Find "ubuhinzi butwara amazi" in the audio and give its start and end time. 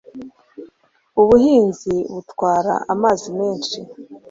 1.21-3.27